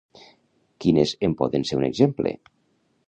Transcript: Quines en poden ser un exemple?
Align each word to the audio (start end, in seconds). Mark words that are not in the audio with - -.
Quines 0.85 1.13
en 1.27 1.35
poden 1.43 1.67
ser 1.73 1.79
un 1.81 1.87
exemple? 1.91 2.37